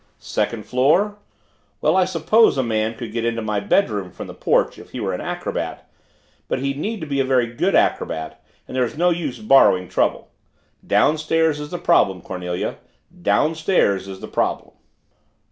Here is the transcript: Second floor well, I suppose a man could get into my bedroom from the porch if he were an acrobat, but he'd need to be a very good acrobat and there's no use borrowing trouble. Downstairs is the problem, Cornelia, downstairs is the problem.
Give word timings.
Second 0.17 0.65
floor 0.65 1.17
well, 1.79 1.95
I 1.95 2.05
suppose 2.05 2.57
a 2.57 2.63
man 2.63 2.95
could 2.95 3.11
get 3.11 3.23
into 3.23 3.43
my 3.43 3.59
bedroom 3.59 4.09
from 4.09 4.25
the 4.25 4.33
porch 4.33 4.79
if 4.79 4.89
he 4.89 4.99
were 4.99 5.13
an 5.13 5.21
acrobat, 5.21 5.87
but 6.47 6.57
he'd 6.57 6.79
need 6.79 7.01
to 7.01 7.05
be 7.05 7.19
a 7.19 7.23
very 7.23 7.45
good 7.45 7.75
acrobat 7.75 8.43
and 8.67 8.75
there's 8.75 8.97
no 8.97 9.11
use 9.11 9.37
borrowing 9.37 9.87
trouble. 9.87 10.31
Downstairs 10.87 11.59
is 11.59 11.69
the 11.69 11.77
problem, 11.77 12.21
Cornelia, 12.23 12.77
downstairs 13.21 14.07
is 14.07 14.21
the 14.21 14.27
problem. 14.27 14.71